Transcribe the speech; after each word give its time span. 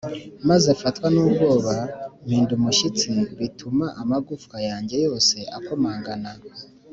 maze 0.49 0.67
mfatwa 0.77 1.07
n’ubwoba 1.13 1.75
mpinda 2.25 2.51
umushyitsi, 2.59 3.11
bituma 3.39 3.85
amagufwa 4.01 4.57
yanjye 4.69 4.95
yose 5.05 5.35
akomangana, 5.57 6.31